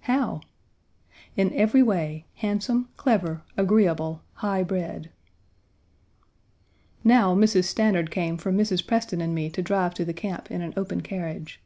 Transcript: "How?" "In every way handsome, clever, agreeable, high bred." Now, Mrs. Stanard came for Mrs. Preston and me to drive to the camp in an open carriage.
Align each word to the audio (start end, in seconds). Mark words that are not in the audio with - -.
"How?" 0.00 0.40
"In 1.36 1.52
every 1.52 1.82
way 1.82 2.24
handsome, 2.36 2.88
clever, 2.96 3.42
agreeable, 3.54 4.22
high 4.32 4.62
bred." 4.62 5.10
Now, 7.04 7.34
Mrs. 7.34 7.64
Stanard 7.64 8.10
came 8.10 8.38
for 8.38 8.50
Mrs. 8.50 8.86
Preston 8.86 9.20
and 9.20 9.34
me 9.34 9.50
to 9.50 9.60
drive 9.60 9.92
to 9.96 10.06
the 10.06 10.14
camp 10.14 10.50
in 10.50 10.62
an 10.62 10.72
open 10.78 11.02
carriage. 11.02 11.60